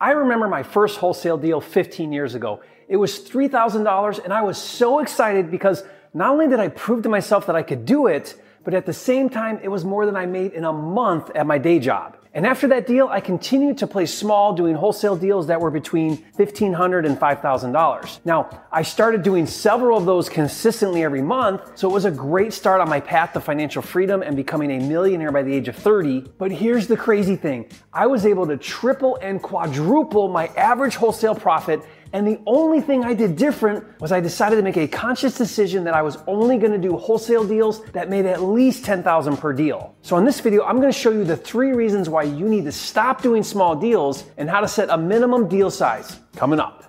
[0.00, 2.60] I remember my first wholesale deal 15 years ago.
[2.88, 5.82] It was $3,000 and I was so excited because
[6.14, 8.92] not only did I prove to myself that I could do it, but at the
[8.92, 12.17] same time, it was more than I made in a month at my day job.
[12.34, 16.18] And after that deal, I continued to play small, doing wholesale deals that were between
[16.38, 18.20] $1,500 and $5,000.
[18.24, 22.52] Now, I started doing several of those consistently every month, so it was a great
[22.52, 25.76] start on my path to financial freedom and becoming a millionaire by the age of
[25.76, 26.26] 30.
[26.38, 31.34] But here's the crazy thing I was able to triple and quadruple my average wholesale
[31.34, 35.36] profit and the only thing I did different was I decided to make a conscious
[35.36, 39.36] decision that I was only going to do wholesale deals that made at least 10,000
[39.36, 39.94] per deal.
[40.02, 42.64] So in this video, I'm going to show you the three reasons why you need
[42.64, 46.20] to stop doing small deals and how to set a minimum deal size.
[46.36, 46.84] Coming up.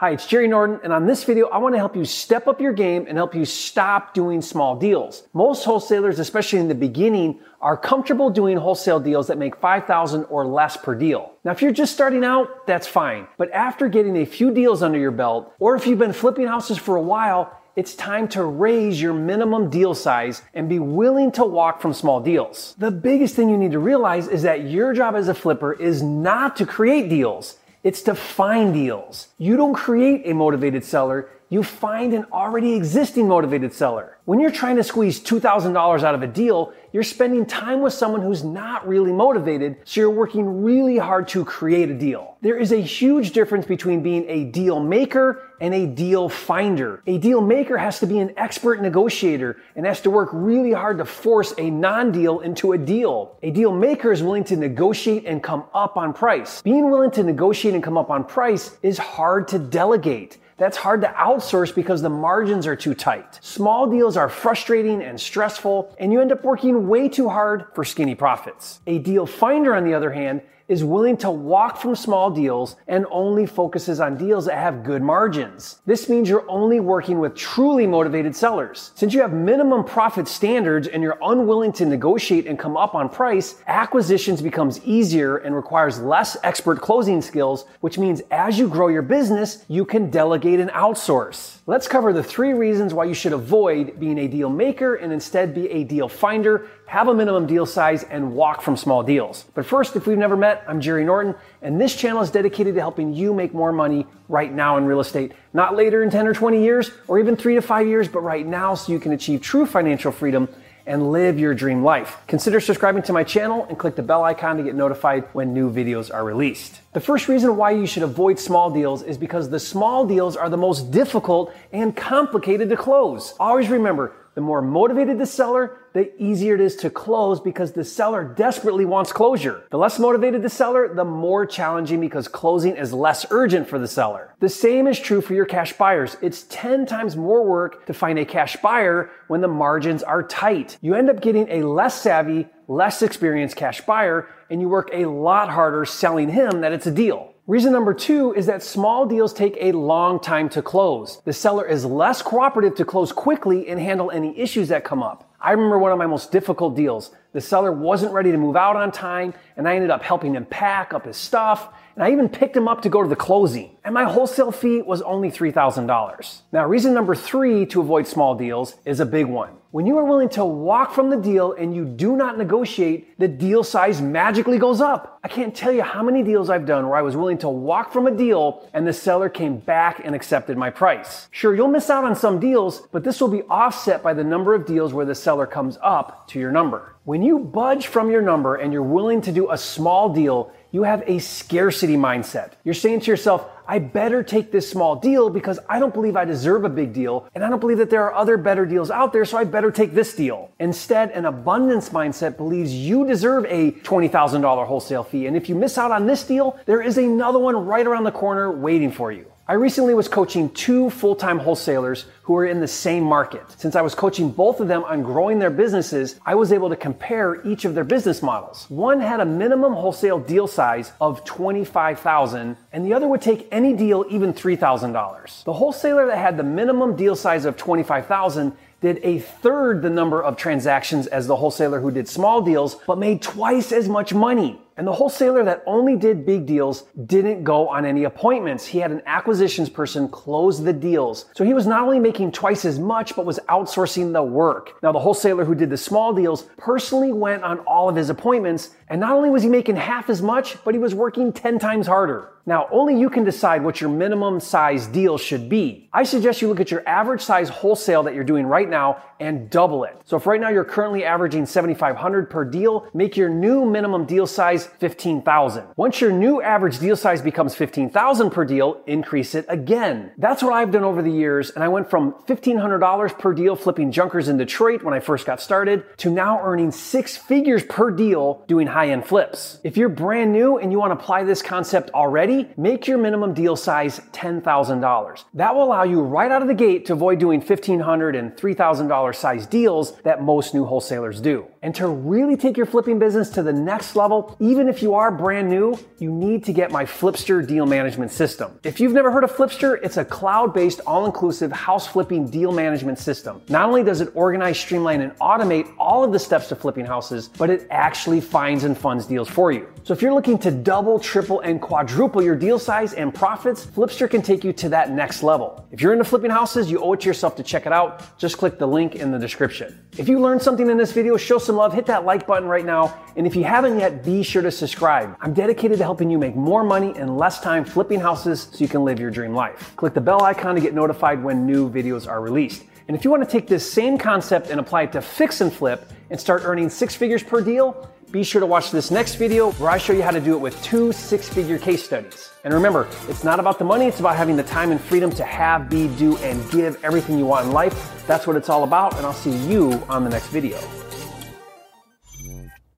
[0.00, 2.60] Hi, it's Jerry Norton, and on this video, I want to help you step up
[2.60, 5.24] your game and help you stop doing small deals.
[5.32, 10.46] Most wholesalers, especially in the beginning, are comfortable doing wholesale deals that make 5,000 or
[10.46, 11.32] less per deal.
[11.42, 13.26] Now, if you're just starting out, that's fine.
[13.38, 16.78] But after getting a few deals under your belt, or if you've been flipping houses
[16.78, 21.44] for a while, it's time to raise your minimum deal size and be willing to
[21.44, 22.76] walk from small deals.
[22.78, 26.04] The biggest thing you need to realize is that your job as a flipper is
[26.04, 27.56] not to create deals.
[27.82, 29.28] It's to find deals.
[29.38, 34.18] You don't create a motivated seller, you find an already existing motivated seller.
[34.26, 38.20] When you're trying to squeeze $2,000 out of a deal, you're spending time with someone
[38.20, 42.36] who's not really motivated, so you're working really hard to create a deal.
[42.42, 47.02] There is a huge difference between being a deal maker and a deal finder.
[47.06, 50.98] A deal maker has to be an expert negotiator and has to work really hard
[50.98, 53.38] to force a non-deal into a deal.
[53.42, 56.60] A deal maker is willing to negotiate and come up on price.
[56.62, 60.38] Being willing to negotiate and come up on price is hard to delegate.
[60.58, 63.38] That's hard to outsource because the margins are too tight.
[63.42, 67.84] Small deals are frustrating and stressful, and you end up working way too hard for
[67.84, 68.80] skinny profits.
[68.88, 73.06] A deal finder, on the other hand, is willing to walk from small deals and
[73.10, 75.80] only focuses on deals that have good margins.
[75.86, 78.92] This means you're only working with truly motivated sellers.
[78.94, 83.08] Since you have minimum profit standards and you're unwilling to negotiate and come up on
[83.08, 88.88] price, acquisitions becomes easier and requires less expert closing skills, which means as you grow
[88.88, 91.58] your business, you can delegate and outsource.
[91.66, 95.54] Let's cover the three reasons why you should avoid being a deal maker and instead
[95.54, 99.44] be a deal finder have a minimum deal size, and walk from small deals.
[99.54, 102.80] But first, if we've never met, I'm Jerry Norton, and this channel is dedicated to
[102.80, 105.32] helping you make more money right now in real estate.
[105.52, 108.46] Not later in 10 or 20 years, or even three to five years, but right
[108.46, 110.48] now so you can achieve true financial freedom
[110.86, 112.16] and live your dream life.
[112.26, 115.70] Consider subscribing to my channel and click the bell icon to get notified when new
[115.70, 116.80] videos are released.
[116.98, 120.50] The first reason why you should avoid small deals is because the small deals are
[120.50, 123.34] the most difficult and complicated to close.
[123.38, 127.84] Always remember, the more motivated the seller, the easier it is to close because the
[127.84, 129.62] seller desperately wants closure.
[129.70, 133.86] The less motivated the seller, the more challenging because closing is less urgent for the
[133.86, 134.34] seller.
[134.40, 136.16] The same is true for your cash buyers.
[136.20, 140.78] It's 10 times more work to find a cash buyer when the margins are tight.
[140.80, 145.06] You end up getting a less savvy, less experienced cash buyer, and you work a
[145.06, 147.34] lot harder selling him that it's a deal.
[147.46, 151.22] Reason number two is that small deals take a long time to close.
[151.24, 155.32] The seller is less cooperative to close quickly and handle any issues that come up.
[155.40, 157.10] I remember one of my most difficult deals.
[157.32, 160.44] The seller wasn't ready to move out on time, and I ended up helping him
[160.44, 163.76] pack up his stuff and I even picked him up to go to the closing.
[163.82, 166.42] And my wholesale fee was only $3,000.
[166.52, 169.50] Now, reason number three to avoid small deals is a big one.
[169.70, 173.28] When you are willing to walk from the deal and you do not negotiate, the
[173.28, 175.18] deal size magically goes up.
[175.22, 177.92] I can't tell you how many deals I've done where I was willing to walk
[177.92, 181.28] from a deal and the seller came back and accepted my price.
[181.32, 184.54] Sure, you'll miss out on some deals, but this will be offset by the number
[184.54, 186.94] of deals where the seller comes up to your number.
[187.04, 190.82] When you budge from your number and you're willing to do a small deal, you
[190.82, 192.52] have a scarcity mindset.
[192.64, 196.24] You're saying to yourself, I better take this small deal because I don't believe I
[196.24, 199.12] deserve a big deal and I don't believe that there are other better deals out
[199.12, 200.50] there, so I better take this deal.
[200.58, 205.26] Instead, an abundance mindset believes you deserve a $20,000 wholesale fee.
[205.26, 208.12] And if you miss out on this deal, there is another one right around the
[208.12, 209.30] corner waiting for you.
[209.50, 213.50] I recently was coaching two full-time wholesalers who were in the same market.
[213.56, 216.76] Since I was coaching both of them on growing their businesses, I was able to
[216.76, 218.66] compare each of their business models.
[218.68, 223.72] One had a minimum wholesale deal size of 25,000 and the other would take any
[223.72, 225.44] deal even $3,000.
[225.44, 230.22] The wholesaler that had the minimum deal size of 25,000 did a third the number
[230.22, 234.60] of transactions as the wholesaler who did small deals but made twice as much money.
[234.78, 238.64] And the wholesaler that only did big deals didn't go on any appointments.
[238.64, 241.26] He had an acquisitions person close the deals.
[241.34, 244.74] So he was not only making twice as much, but was outsourcing the work.
[244.80, 248.70] Now, the wholesaler who did the small deals personally went on all of his appointments.
[248.88, 251.88] And not only was he making half as much, but he was working 10 times
[251.88, 252.30] harder.
[252.48, 255.90] Now, only you can decide what your minimum size deal should be.
[255.92, 259.50] I suggest you look at your average size wholesale that you're doing right now and
[259.50, 260.00] double it.
[260.06, 264.26] So if right now you're currently averaging 7,500 per deal, make your new minimum deal
[264.26, 265.66] size 15,000.
[265.76, 270.12] Once your new average deal size becomes 15,000 per deal, increase it again.
[270.18, 271.50] That's what I've done over the years.
[271.50, 275.40] And I went from $1,500 per deal flipping junkers in Detroit when I first got
[275.40, 279.60] started to now earning six figures per deal doing high end flips.
[279.62, 283.34] If you're brand new and you want to apply this concept already, make your minimum
[283.34, 285.24] deal size $10,000.
[285.34, 289.14] That will allow you right out of the gate to avoid doing $1,500 and $3,000
[289.14, 291.46] size deals that most new wholesalers do.
[291.62, 295.10] And to really take your flipping business to the next level, even if you are
[295.10, 298.58] brand new, you need to get my Flipster deal management system.
[298.64, 303.42] If you've never heard of Flipster, it's a cloud-based, all-inclusive house flipping deal management system.
[303.50, 307.28] Not only does it organize, streamline, and automate all of the steps to flipping houses,
[307.36, 309.68] but it actually finds and funds deals for you.
[309.82, 314.08] So if you're looking to double, triple, and quadruple your deal size and profits, Flipster
[314.08, 315.66] can take you to that next level.
[315.70, 318.18] If you're into flipping houses, you owe it to yourself to check it out.
[318.18, 319.78] Just click the link in the description.
[319.98, 322.64] If you learned something in this video, show some love, hit that like button right
[322.64, 322.98] now.
[323.16, 325.14] And if you haven't yet, be sure to subscribe.
[325.20, 328.68] I'm dedicated to helping you make more money in less time flipping houses so you
[328.68, 329.74] can live your dream life.
[329.76, 332.64] Click the bell icon to get notified when new videos are released.
[332.88, 335.52] And if you want to take this same concept and apply it to fix and
[335.52, 339.52] flip and start earning six figures per deal, be sure to watch this next video
[339.52, 342.30] where I show you how to do it with two six figure case studies.
[342.44, 345.24] And remember, it's not about the money, it's about having the time and freedom to
[345.24, 348.06] have, be, do, and give everything you want in life.
[348.06, 350.87] That's what it's all about, and I'll see you on the next video.